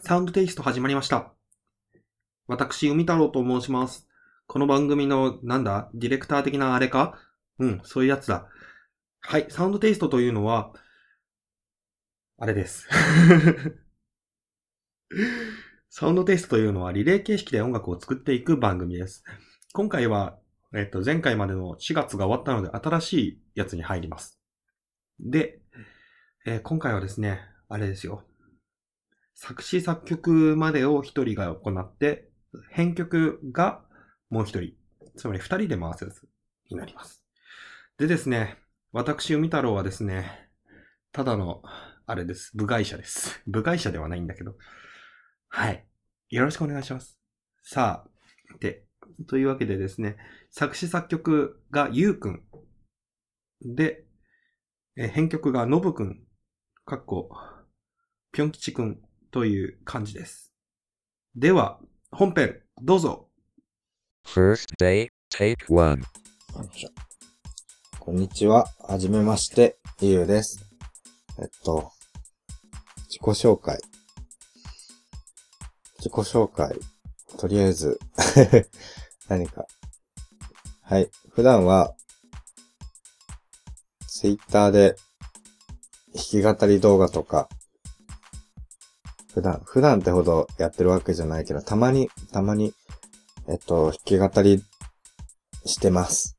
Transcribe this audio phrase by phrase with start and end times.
[0.00, 1.34] サウンドテイスト始まりました。
[2.46, 4.08] 私、海太郎と申します。
[4.46, 7.18] この番組の、なんだ、ディレクター的なあれか
[7.58, 8.46] うん、そういうやつだ。
[9.20, 10.72] はい、サウンドテイストというのは、
[12.42, 12.88] あれです。
[15.88, 19.22] サウンドテイストというのはリレー形式で音楽を作っていく番組です。
[19.72, 20.40] 今回は、
[20.74, 24.40] えっと、前回までの4月が終わったので新しいやつに入ります。
[25.20, 25.62] で、
[26.44, 28.24] えー今回はですね、あれですよ。
[29.36, 32.28] 作詞作曲までを一人が行って、
[32.70, 33.84] 編曲が
[34.30, 34.74] もう一人、
[35.16, 36.26] つまり二人で回すやつ
[36.68, 37.24] になります。
[37.98, 38.58] でですね、
[38.90, 40.50] 私、海太郎はですね、
[41.12, 41.62] ただの、
[42.12, 42.54] あれです。
[42.54, 43.40] 部外者です。
[43.48, 44.58] 部外者ではないんだけど。
[45.48, 45.88] はい。
[46.28, 47.18] よろしくお願いします。
[47.62, 48.86] さあ、で、
[49.28, 50.18] というわけでですね、
[50.50, 52.46] 作詞作曲がゆうくん。
[53.62, 54.04] で、
[54.94, 56.26] えー編曲がのぶくん。
[56.84, 57.30] かっこ、
[58.30, 59.00] ぴょん吉くん
[59.30, 60.52] という感じです。
[61.34, 63.30] では、本編、どうぞ。
[64.26, 66.02] First day, take one.
[67.98, 68.66] こんにちは。
[68.80, 70.62] はじめまして、ゆうです。
[71.38, 71.90] えっと、
[73.12, 73.78] 自己紹介。
[75.98, 76.80] 自己紹介。
[77.36, 78.00] とりあえず、
[79.28, 79.66] 何か。
[80.80, 81.10] はい。
[81.28, 81.94] 普段は、
[84.06, 84.96] ツイッターで、
[86.14, 87.50] 弾き語り動画とか、
[89.34, 92.72] 普段、普段ってほどやってるわけじゃないけど、たまに、たまに、
[93.46, 94.64] えっと、弾き語り
[95.66, 96.34] してます。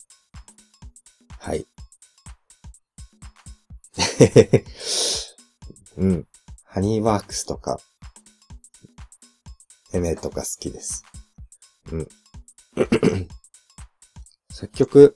[1.37, 1.67] はい。
[5.97, 6.27] うん。
[6.73, 7.79] ハニーワークスとか、
[9.93, 11.03] エメとか好きです。
[11.91, 12.07] うん。
[14.49, 15.15] 作曲、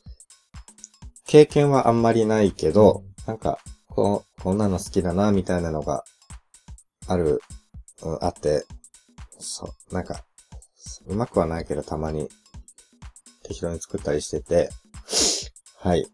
[1.26, 3.58] 経験はあんまりないけど、なんか、
[3.88, 6.06] こう、こんなの好きだな、みたいなのが、
[7.08, 7.42] ある、
[8.04, 8.68] うん、あって、
[9.40, 10.24] そう、なんか、
[11.08, 12.30] うまくはないけど、たまに、
[13.42, 14.70] 適当に作ったりしてて、
[15.80, 16.08] はい。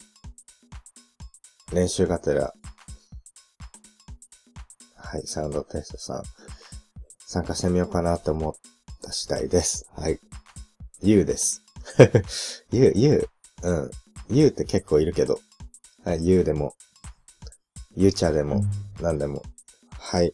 [1.73, 2.53] 練習がてら、
[5.13, 6.23] はい、サウンドテストさん、
[7.19, 8.53] 参加してみようかなって思っ
[9.03, 9.87] た次第です。
[9.95, 10.19] はい。
[11.03, 11.61] ゆうです。
[12.73, 13.29] ゆう、ゆ
[13.61, 13.91] う、うん。
[14.31, 15.39] ゆうって結構いるけど、
[16.03, 16.73] はい、ゆうでも、
[17.95, 18.63] ゆうちゃでも、
[19.01, 19.43] なんでも、
[19.91, 20.33] はい。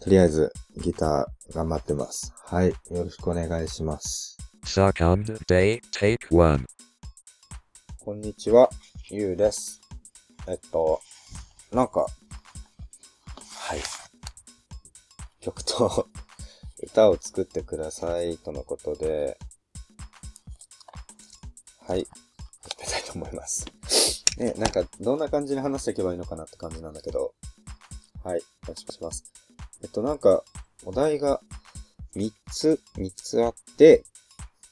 [0.00, 2.32] とりあえず、ギター頑張ってます。
[2.46, 2.68] はい。
[2.70, 4.38] よろしくお願いします。
[4.64, 6.64] Second day, take one.
[7.98, 8.70] こんにちは、
[9.10, 9.82] ゆうです。
[10.46, 11.02] えっと、
[11.72, 12.06] なんか、
[13.68, 13.80] はい。
[15.40, 16.08] 曲と
[16.82, 19.38] 歌を作ってくださいとのことで、
[21.86, 22.06] はい。
[22.62, 23.66] 始めたいと思います。
[24.38, 27.34] ね、なんか、どんな感じに話していけばいいのかなって感じなんだけど、
[28.24, 28.42] はい。
[28.62, 29.24] お願いします。
[29.82, 30.42] えっと、なんか、
[30.86, 31.42] お題が
[32.14, 34.02] 3つ、3つあって、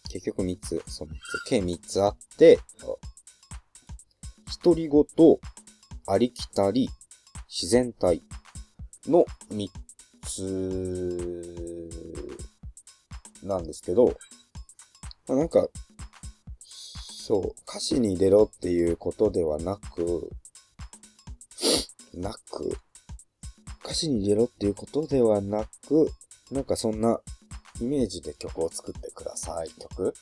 [0.08, 2.60] 結局3つ、そう3つ、計3つあって、
[4.62, 5.04] 独り言、
[6.06, 6.88] ありきたり、
[7.46, 8.22] 自然体
[9.08, 9.68] の3
[10.22, 11.90] つ
[13.42, 14.16] なんですけど、
[15.28, 15.68] まあ、なんか、
[16.60, 20.30] そう、歌詞に入れろっていうことではなく、
[22.14, 22.78] なく、
[23.84, 26.10] 歌詞に入れろっていうことではなく、
[26.50, 27.20] なんかそんな
[27.80, 30.14] イメージで曲を作ってください、曲。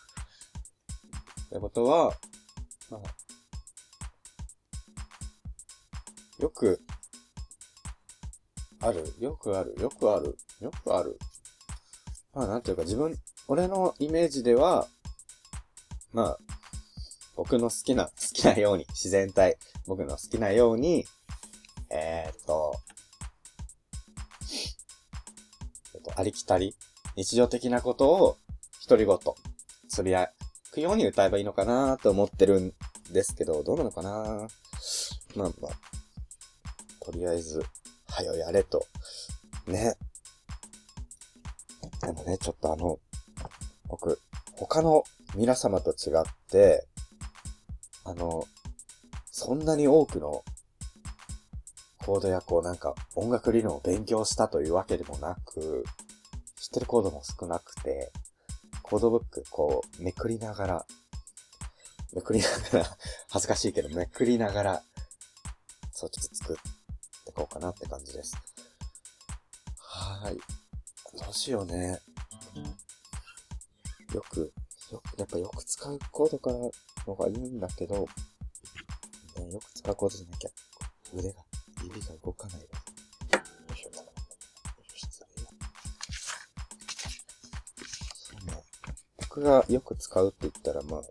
[1.47, 2.15] ってことは、
[2.91, 3.25] まあ
[6.41, 6.81] よく、
[8.84, 11.19] ある、よくある、よくある、よくある。
[12.34, 13.17] まあなんていうか自分、
[13.49, 14.89] 俺のイメージでは、
[16.12, 16.39] まあ、
[17.34, 19.56] 僕の好きな、 好きなように、自然体、
[19.87, 21.06] 僕の好きなように、
[21.89, 22.75] えー、っと、
[25.95, 26.77] えっと、ありきたり、
[27.16, 28.37] 日常的なことを、
[28.87, 29.19] 独り言、
[29.89, 30.30] つぶや
[30.72, 32.75] くように歌えばいいのかなと思ってるん
[33.10, 34.47] ですけど、どうなのかな
[35.34, 35.78] まあまあ、
[37.01, 37.65] とりあえず、
[38.15, 38.87] はよやれと。
[39.66, 39.97] ね。
[42.01, 43.01] でもね、ちょっとあの、
[43.89, 44.21] 僕、
[44.53, 45.03] 他の
[45.34, 46.87] 皆様と違って、
[48.05, 48.45] あの、
[49.33, 50.45] そんなに多くの
[51.99, 55.84] コードやこうなんか音楽理論を勉強したというわけでもなく、
[56.61, 58.13] 知ってるコードも少なくて、
[58.83, 60.87] コードブックこうめくりながら、
[62.15, 62.97] めくりながら、
[63.28, 64.83] 恥ずかしいけどめくりながら、
[65.91, 66.84] そうちょっと作っ
[67.34, 68.36] こうかなって感じです。
[69.77, 70.36] はい。
[71.19, 71.98] どうしようね。
[74.15, 74.53] よく、
[74.92, 76.57] よく、やっぱよく使うコードから
[77.07, 80.51] のがいいんだけど、ねよく使うコードじゃなきゃ、
[81.13, 81.42] 腕が、
[81.83, 82.63] 指が動かないわ。
[82.63, 82.69] よ
[83.75, 83.91] いしょ。
[83.91, 84.04] よ
[84.95, 85.09] いしょ
[88.15, 88.53] そうね
[89.19, 91.03] 僕がよく使うって言ったら、まあ、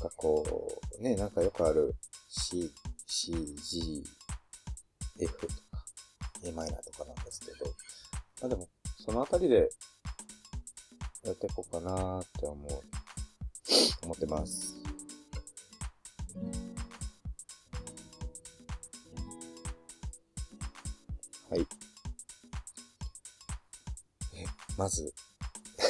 [0.00, 1.94] なんかこう、ね、なんかよくある
[2.28, 2.72] C、
[3.06, 4.04] C、G、
[5.20, 5.54] F とか、
[6.44, 7.66] A マイナーとかなんですけど、
[8.40, 8.68] まあでも、
[8.98, 9.68] そのあたりで
[11.24, 12.82] やっていこうかなって思う、
[14.02, 14.82] 思ってます。
[21.48, 21.66] はい。
[24.34, 24.46] え、
[24.76, 25.11] まず、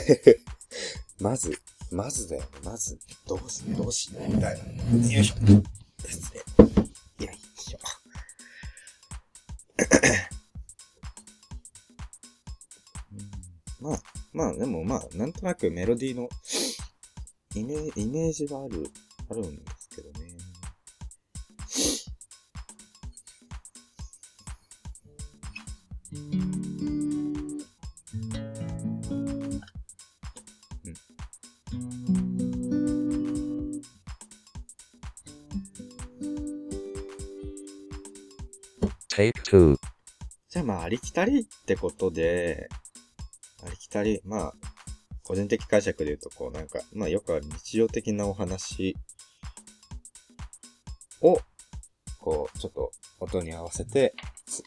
[1.20, 1.58] まず、
[1.90, 2.48] まずだよね。
[2.64, 5.10] まず、どうし、どうし、みたいな。
[5.10, 5.34] よいしょ。
[6.08, 6.34] 失
[7.18, 7.26] 礼。
[7.26, 7.78] よいしょ。
[13.12, 13.30] うん
[13.80, 14.02] まあ、
[14.32, 16.28] まあ、でもまあ、なんとなくメロディーの
[17.54, 18.90] イメイメージはある、
[19.28, 19.71] あるんで
[40.92, 42.68] ありきたりってことで、
[43.66, 44.54] ありきたり、まあ、
[45.22, 48.94] 個人的解釈で言うと、こうなんか、まあよくある日常的なお話
[51.22, 51.40] を、
[52.18, 54.12] こう、ちょっと音に合わせて、
[54.44, 54.62] つ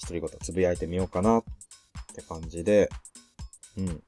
[0.00, 1.44] 独り言つぶやいてみようかなっ
[2.14, 2.88] て感じで、
[3.76, 4.02] うん。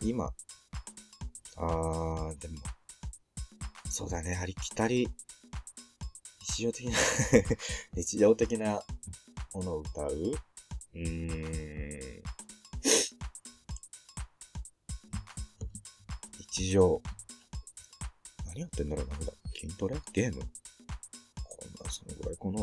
[0.00, 0.30] 今、
[1.56, 2.58] あー、でも、
[3.88, 5.08] そうだね、ありきたり、
[6.38, 6.92] 日常的な、
[7.96, 8.84] 日常的な
[9.52, 10.32] ものを歌う
[10.94, 11.02] うん。
[16.52, 17.00] 日常。
[18.46, 19.34] 何やってんだろうな、普段。
[19.54, 20.46] 筋トレゲームこ
[21.66, 22.60] んな、そのぐらいかな。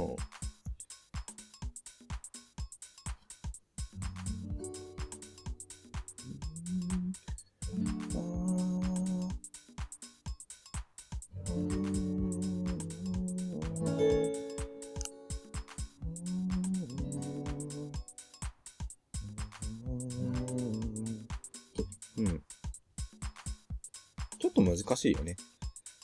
[24.76, 25.38] 難しいよね。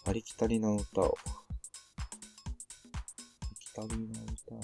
[0.06, 1.18] ありきたりな歌を。
[1.26, 1.38] あ
[3.50, 4.62] りきたりな歌を。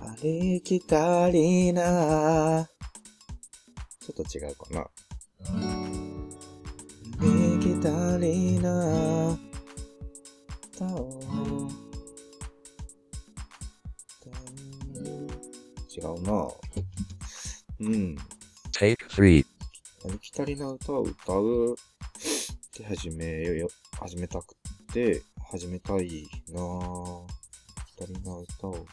[0.00, 2.68] ありきたりな
[4.00, 4.80] ちょっと違うかな。
[4.80, 4.90] あ
[7.20, 9.38] りきたりな
[19.16, 19.46] 3.
[20.06, 21.76] ありきたりな歌を歌うっ
[22.76, 23.68] て始めよ、
[24.00, 24.56] 始めたく
[24.92, 26.60] て、始めたいな。
[26.60, 27.24] あ
[27.78, 28.86] りきたりな歌を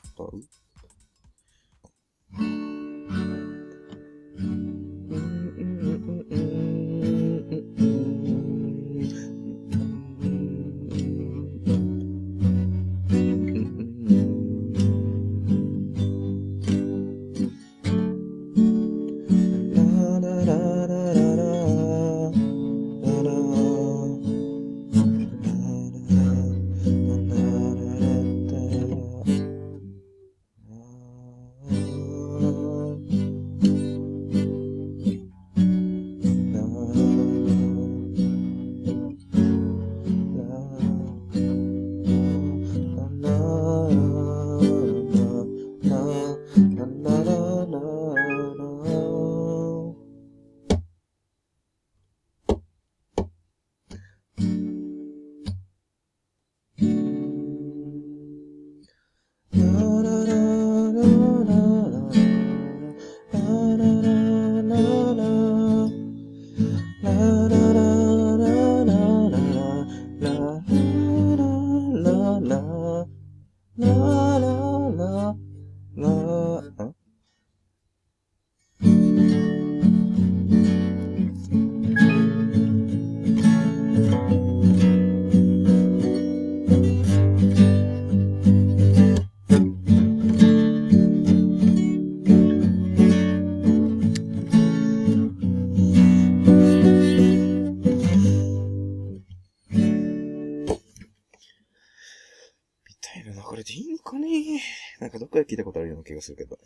[103.62, 104.62] れでいいのかね
[105.00, 106.58] なんかどっかで聞いたことあるような気がするけど。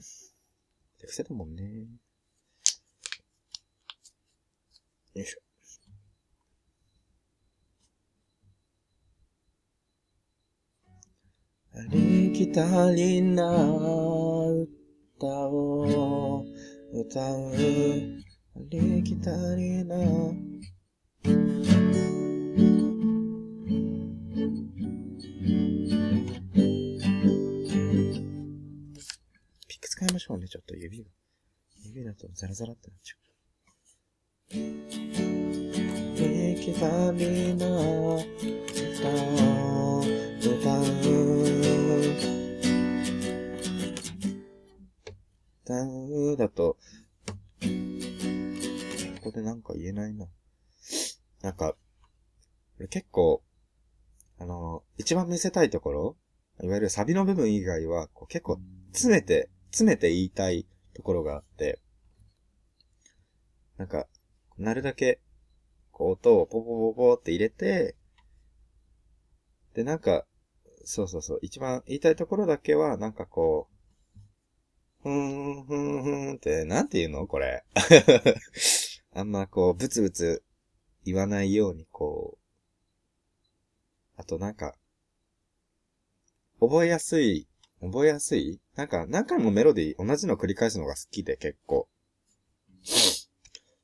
[1.07, 1.63] 癖だもんね。
[5.13, 5.39] よいしょ。
[11.73, 13.43] ありきたりな
[15.17, 16.45] 歌を
[16.93, 17.51] 歌う。
[17.53, 19.95] ありきたりな
[30.05, 31.09] ピック使いましょうね、ちょっと指が。
[31.83, 33.19] 指だとザラザラってなっちゃう。
[34.47, 34.53] あ
[36.17, 38.29] りきたりな歌
[39.39, 40.03] を
[40.39, 40.85] 歌う。
[45.63, 46.77] 歌うだと、
[47.63, 50.27] ここでなんか言えないな。
[51.41, 51.75] なんか、
[52.91, 53.41] 結構、
[54.37, 56.17] あの、一番見せたいところ、
[56.61, 58.59] いわゆるサビの部分以外は、こう結構
[58.91, 61.81] 詰めて、詰めて言いたいところがあって、
[63.77, 64.07] なんか、
[64.57, 65.19] なるだけ、
[65.91, 67.97] こう音をポポポポって入れて、
[69.73, 70.25] で、なんか、
[70.85, 73.67] そうそうそう、一番言いたいところだけは、なんかこ
[75.03, 77.27] う、ふーん、ふーん、ふーんって、なんて言うの？
[77.27, 77.63] これ。
[79.13, 80.41] あんまこう、ブツブツ
[81.03, 82.39] 言わないように、こう、
[84.17, 84.75] あとなんか、
[86.59, 87.47] 覚えやすい、
[87.81, 91.87] 覚えやすいなんか、何回もメロディー同じの繰り返すのが好きで結構。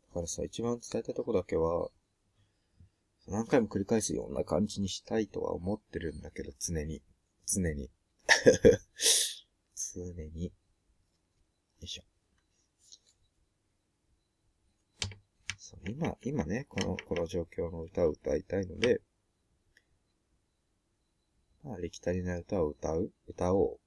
[0.10, 1.90] だからさ、一番伝えたいとこだけは、
[3.28, 7.02] 何回も繰り返すような感じにしたいとは思ってるんだけど、常に。
[7.46, 7.90] 常に。
[9.94, 10.46] 常に。
[10.46, 10.52] よ
[11.82, 12.04] いしょ。
[15.58, 19.02] そう今、今ね、この、この状況の歌を歌いたいので、
[21.64, 23.14] まあ、ありきたりな歌を歌う？
[23.28, 23.81] 歌おう。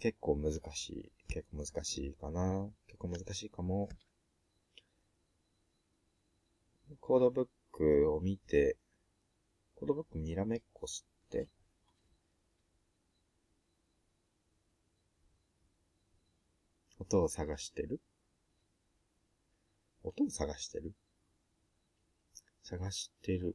[0.00, 1.12] 結構難しい。
[1.28, 2.68] 結構難しいかな。
[2.86, 3.90] 結構難しいかも。
[7.00, 8.76] コードブックを見て、
[9.76, 11.48] コードブックにらめっこして、
[16.98, 18.00] 音を探してる？
[20.02, 20.94] 音を探してる？
[22.62, 23.54] 探してる。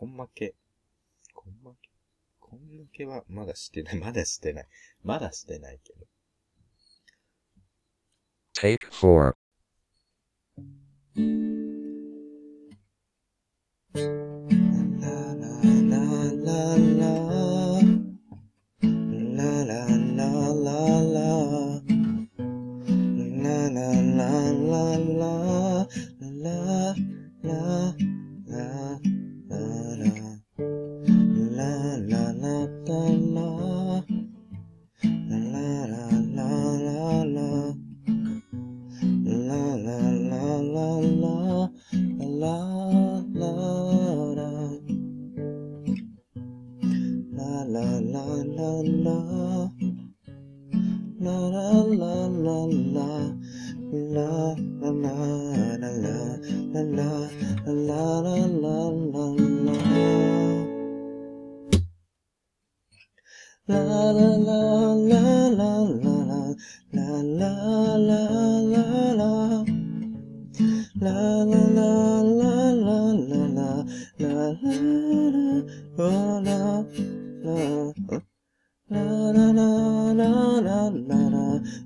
[0.00, 0.54] こんまけ。
[1.34, 1.90] こんまけ。
[2.38, 3.96] こんまけはまだしてない。
[4.00, 4.68] まだしてない。
[5.04, 6.06] まだしてないけど。
[8.54, 9.34] Take 4.
[15.00, 17.20] ララララララ
[19.10, 20.32] ララララ
[20.70, 21.18] ラ
[23.20, 25.86] ララララ
[26.22, 26.94] ラ
[27.42, 27.54] ラ
[27.94, 28.09] ラ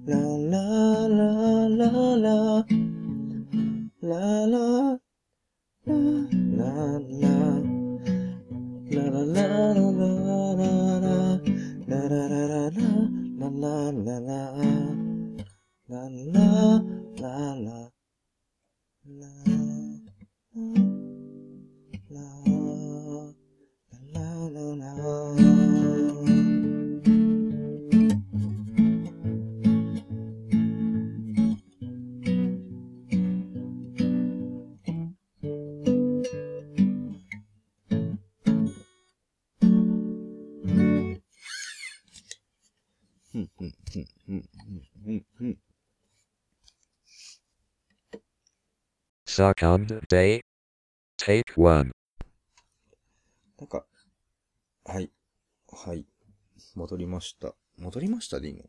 [0.06, 0.16] 啦
[0.50, 0.73] 啦
[49.34, 50.42] Second day.
[51.18, 51.90] Take 1.
[53.58, 53.84] なんか、
[54.84, 55.10] はい。
[55.72, 56.06] はい。
[56.76, 57.56] 戻りました。
[57.76, 58.62] 戻りましたでいいの？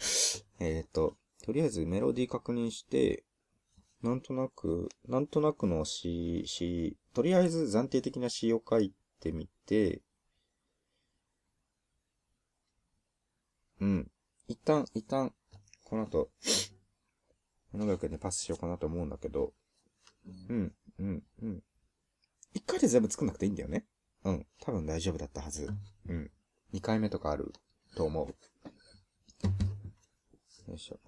[0.60, 3.24] えっと、とりあえずメロディー確認して、
[4.02, 10.02] なんとなく、なんとなくの詩、詩、とりあえず暫定的な詩を書いてみて、
[13.80, 14.10] うん。
[14.48, 15.32] 一旦、一旦、
[15.82, 16.30] この後、
[17.72, 19.54] 長くね、パスしようかなと思うんだけど、
[20.48, 21.62] うん、うん、うん。
[22.52, 23.86] 一回で全部作んなくていいんだよね。
[24.24, 24.46] うん。
[24.60, 25.68] 多分大丈夫だったはず。
[26.08, 26.30] うん。
[26.72, 27.52] 二回目とかある
[27.94, 28.28] と思う。
[30.70, 30.98] よいしょ。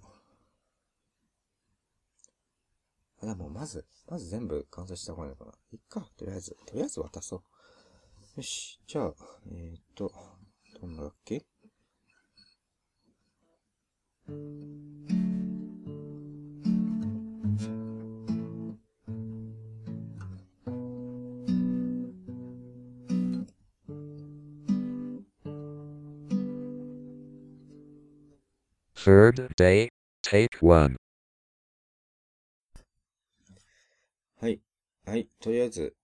[3.23, 5.52] あ、でもまず、まず全部完成した方がいいのかな。
[5.73, 6.56] いっか、とりあえず。
[6.66, 7.42] とりあえず渡そう。
[8.37, 8.78] よし。
[8.87, 9.14] じゃあ、
[9.50, 10.12] えーっと、
[10.80, 11.46] どんなだっけ？
[29.07, 30.97] Third day, take one.
[34.41, 34.61] はい。
[35.05, 35.29] はい。
[35.41, 35.95] とりあえず、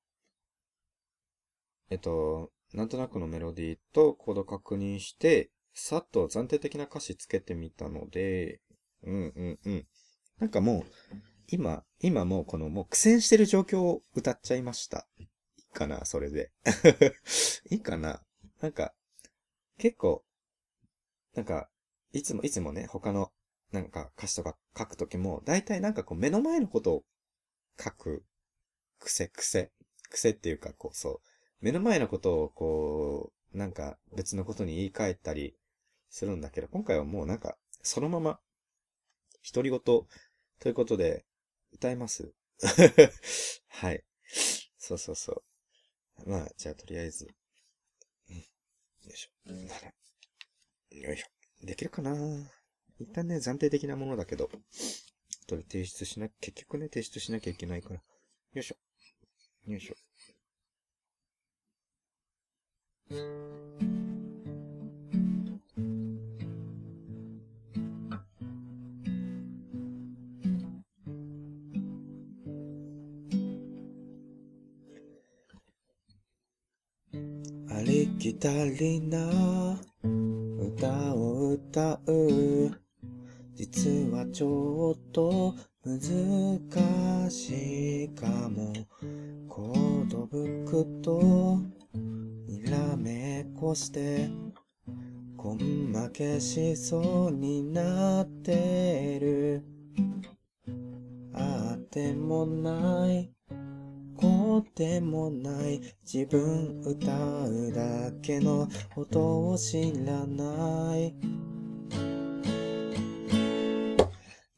[1.91, 8.61] えっと、なんとなくのメロディーとコード確認して、さっと暫定的な歌詞つけてみたので、
[9.03, 9.87] うんうんうん。
[10.39, 11.17] なんかもう、
[11.49, 15.09] 今、今もうこのもう苦戦してる状況を歌っちゃいました。
[15.19, 15.29] いい
[15.75, 16.53] かなそれで。
[17.69, 18.23] いいかな
[18.61, 18.95] なんか、
[19.79, 20.25] 結構、
[21.35, 21.69] なんか、
[22.12, 23.33] いつも、いつもね、他の、
[23.73, 27.04] なんか歌詞とか書くときも、大体なんかこう目の前のことを
[27.83, 28.25] 書く
[29.00, 29.73] 癖、癖。
[30.11, 31.21] 癖っていうか、こう、そう。
[31.61, 35.55] 目の前のことを、こう、なんか別のことに言い換えたり
[36.11, 38.40] するんだけど、今回はもうなんか、そのまま、
[39.53, 40.07] 独り言と
[40.66, 41.25] いうことで、
[41.72, 42.33] 歌います。
[43.68, 44.05] はい。
[44.79, 45.44] そうそうそ
[46.27, 46.31] う。
[46.31, 47.29] まあ、じゃあとりあえず。
[48.31, 48.37] うん。
[48.37, 48.42] よ
[49.12, 49.51] いしょ。
[50.96, 51.32] よいしょ。
[51.64, 52.12] できるかな？
[52.98, 54.51] 一旦ね、暫定的なものだけど、
[55.46, 57.96] 後で提出しな、結局ね、提出しなきゃいけないから。
[57.96, 58.03] よ
[58.55, 58.77] いしょ。
[59.70, 59.94] よいしょ。
[77.68, 79.81] ありきたりな
[80.77, 82.71] 歌を歌う。
[83.55, 85.55] 実はちょっと
[85.85, 88.73] 難しいかも。
[89.49, 91.59] コードブックと
[92.49, 94.31] にらめっこして。
[95.37, 95.59] こん
[95.93, 99.63] 負けしそうになってる。
[101.35, 103.32] あってもない。
[104.59, 107.12] うでもない自分歌
[107.47, 111.15] うだけの音を知らない。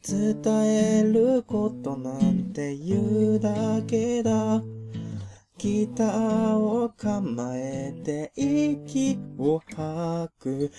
[0.07, 4.63] 伝えることなんて言うだけだ。
[5.57, 10.71] ギターを構えて息を吐く。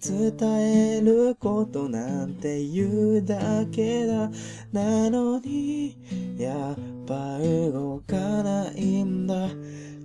[0.00, 4.30] 伝えることなんて言うだけだ。
[4.72, 5.96] なのに
[6.38, 9.48] やっぱ動かないんだ。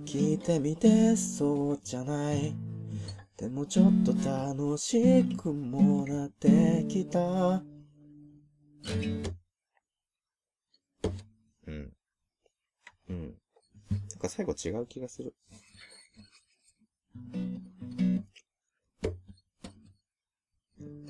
[0.04, 2.54] 聞いてみてそうじゃない。
[3.36, 7.20] でもちょっと楽しくもなってきた。
[11.66, 11.92] うん。
[13.08, 13.34] うん。
[13.90, 15.34] なんか最後違う気がする。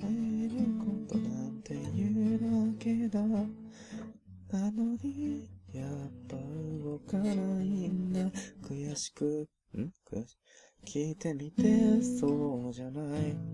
[0.03, 5.89] えることなんて言うだけだなのに、やっ
[6.29, 8.21] ぱ動かないんだ。
[8.63, 9.93] 悔しく、ん？
[10.11, 10.39] 悔し
[10.87, 13.54] 聞いてみて、そうじゃない。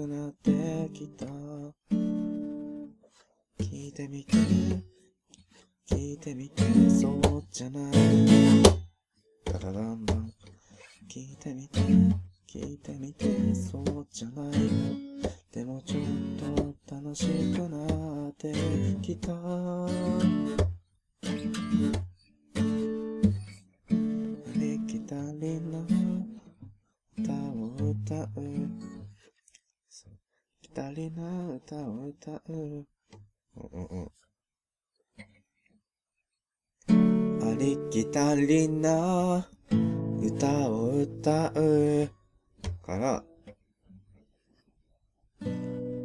[0.00, 0.50] くなって
[0.94, 1.26] きた。
[3.62, 4.36] 聞いてみて、
[5.90, 7.92] 聞いてみて、そうじゃない。
[9.44, 10.32] ダラランダン。
[11.10, 11.80] 聞いてみて、
[12.50, 14.52] 聞いてみて、そうじゃない。
[15.52, 16.04] でもちょっ
[16.86, 18.54] と楽しくなって
[19.02, 19.34] きた。
[32.20, 32.52] 歌を歌う。
[32.52, 32.86] ん
[33.72, 34.10] うんうん。
[37.50, 39.48] ありきたりな。
[40.22, 42.10] 歌を歌う。
[42.82, 43.24] から、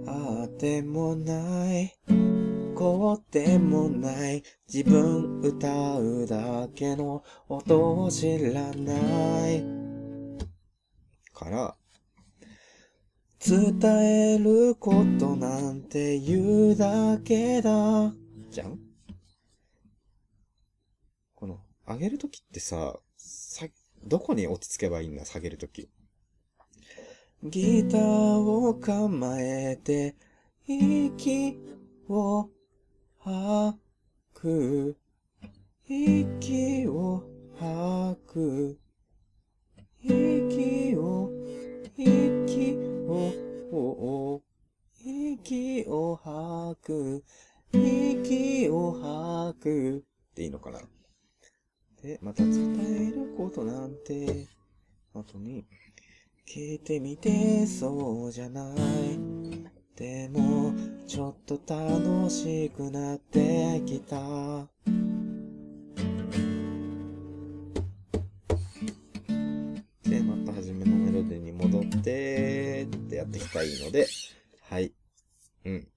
[0.07, 1.93] ああてもない、
[2.75, 9.65] こうでもない、自分歌うだけの音を知らない。
[11.33, 11.75] から、
[13.47, 13.79] 伝
[14.33, 18.11] えることなんて言うだけだ。
[18.49, 18.79] じゃん？
[21.35, 23.67] この、上げるときってさ、さ、
[24.03, 25.89] どこに落ち着けばいいんだ、下げるとき。
[27.43, 30.15] ギターを構えて、
[30.65, 31.59] 息
[32.09, 32.49] を
[33.19, 33.77] 吐
[34.33, 34.97] く。
[35.87, 37.23] 息を
[37.59, 38.79] 吐く。
[40.01, 41.29] 息を、
[41.95, 42.94] 息を、
[43.71, 44.41] おお
[45.03, 47.23] 息を吐く。
[47.73, 48.91] 息を
[49.51, 49.97] 吐く。
[49.97, 50.79] っていいのかな
[52.01, 54.47] で、また伝えることなんて、
[55.13, 55.65] 後に、
[56.47, 58.75] 聞いてみてそうじゃない。
[59.95, 60.73] でも、
[61.07, 64.17] ちょっと楽しくなってきた。
[70.03, 72.44] で、また初めのメロディーに戻、って
[73.25, 74.07] やっていきたいので、
[74.69, 74.93] はい。
[75.65, 75.87] うん。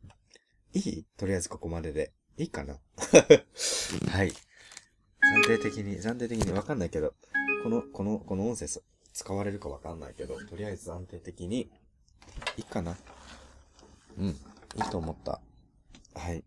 [0.72, 1.04] いい？
[1.18, 2.12] とりあえずここまでで。
[2.38, 2.78] いいかな？
[4.10, 4.30] はい。
[4.30, 7.14] 暫定的に、暫定的にわかんないけど、
[7.64, 8.66] この、この、この音声
[9.12, 11.70] 使われるかわかんないけど、とりあえず安定的に、
[12.56, 12.96] いいかな？
[14.16, 14.28] うん。
[14.28, 14.32] い
[14.78, 15.42] いと思った。
[16.14, 16.44] はい。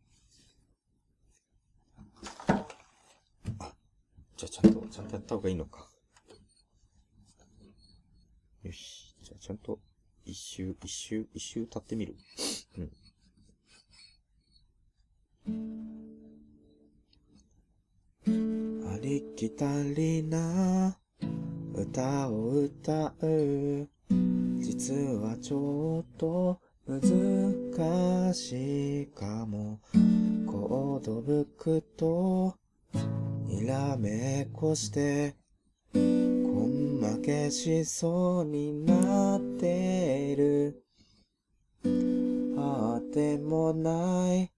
[3.60, 3.76] あ、
[4.36, 5.88] じゃあちゃんと、ちゃんとやった方がいいのか。
[8.64, 9.16] よし。
[9.22, 9.80] じゃあちゃんと、
[10.32, 12.16] 一周、一周、一周立ってみる？
[12.78, 12.90] うん。
[18.88, 20.98] ありきたりな
[21.74, 23.90] 歌を歌う。
[24.62, 29.82] 実はちょっと難しいかも。
[30.48, 32.56] コードブックと
[33.48, 35.36] にらめっこして、
[35.92, 39.00] こん負けしそうになっ
[39.62, 40.84] てる。
[42.58, 44.52] ああでもない、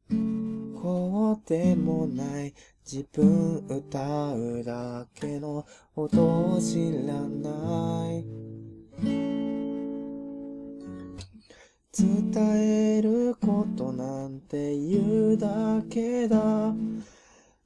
[0.82, 2.54] こうでもない、
[2.90, 5.66] 自分歌うだけの
[5.98, 8.26] 音を知らない。
[11.96, 16.74] 伝えることなんて言うだけだ。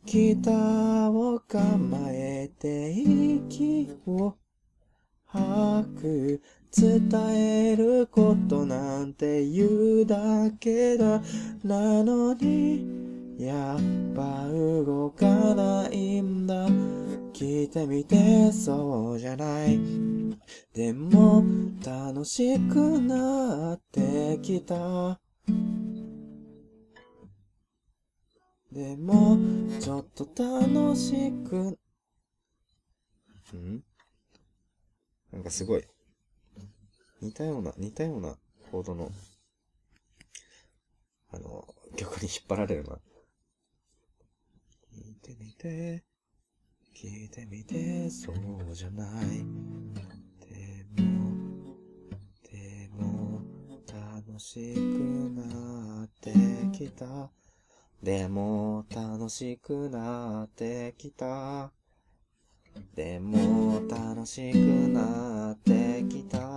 [0.06, 1.78] ギターを構
[2.10, 4.36] えて息を
[5.26, 6.42] 吐く。
[6.76, 7.10] 伝
[7.72, 9.68] えることなんて言
[10.02, 11.22] うだけだ。
[11.64, 12.86] なのに、
[13.40, 15.26] やっぱ動か
[15.56, 16.68] ないんだ。
[17.34, 19.80] 聞いてみてそうじゃない。
[20.74, 21.44] でも、
[21.86, 25.20] 楽しくなってきた。
[28.72, 29.38] でも、
[29.80, 31.78] ちょっと楽しく、
[33.56, 33.84] ん？
[35.32, 35.84] なんかすごい、
[37.22, 38.38] 似たような、似たような
[38.72, 39.12] コードの、
[41.32, 43.00] あの、曲に引っ張られるな。
[44.94, 46.04] 聞いてみて、
[46.96, 49.38] 聞いてみて、そうじゃない。
[50.40, 51.78] でも、
[52.44, 53.42] でも、
[53.88, 54.80] 楽しく
[55.34, 56.34] なって
[56.72, 57.32] きた。
[58.04, 61.72] でも、楽しくなってきた。
[62.96, 66.57] でも、楽しくなってきた。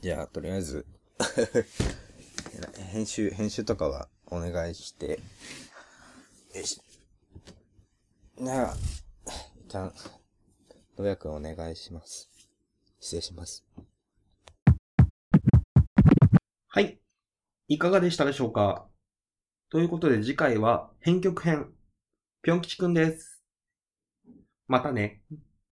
[0.00, 0.86] じゃあ、とりあえず、
[2.90, 5.20] 編集、編集とかはお願いして、
[6.54, 6.80] よし。
[8.38, 8.76] なあ、
[9.26, 9.92] 一旦、
[10.96, 12.30] どやくんお願いします。
[12.98, 13.62] 失礼します。
[16.68, 16.98] はい。
[17.68, 18.88] いかがでしたでしょうか？
[19.68, 21.74] ということで次回は編曲編。
[22.40, 23.42] ぴょん吉くんです。
[24.66, 25.20] またね。